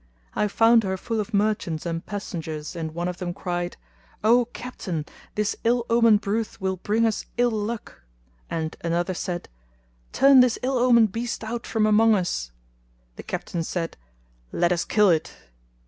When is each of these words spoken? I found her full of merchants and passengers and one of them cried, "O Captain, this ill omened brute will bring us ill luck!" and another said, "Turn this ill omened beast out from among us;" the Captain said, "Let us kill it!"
I 0.35 0.47
found 0.47 0.83
her 0.83 0.97
full 0.97 1.19
of 1.19 1.31
merchants 1.31 1.85
and 1.85 2.03
passengers 2.03 2.75
and 2.75 2.95
one 2.95 3.07
of 3.07 3.17
them 3.19 3.35
cried, 3.35 3.77
"O 4.23 4.45
Captain, 4.45 5.05
this 5.35 5.55
ill 5.63 5.85
omened 5.91 6.21
brute 6.21 6.59
will 6.59 6.77
bring 6.77 7.05
us 7.05 7.27
ill 7.37 7.51
luck!" 7.51 8.01
and 8.49 8.75
another 8.83 9.13
said, 9.13 9.47
"Turn 10.11 10.39
this 10.39 10.57
ill 10.63 10.79
omened 10.79 11.11
beast 11.11 11.43
out 11.43 11.67
from 11.67 11.85
among 11.85 12.15
us;" 12.15 12.51
the 13.15 13.21
Captain 13.21 13.63
said, 13.63 13.95
"Let 14.51 14.71
us 14.71 14.85
kill 14.85 15.11
it!" 15.11 15.33